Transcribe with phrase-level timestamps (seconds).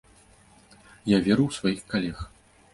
[1.15, 2.27] Я веру ў сваіх калег.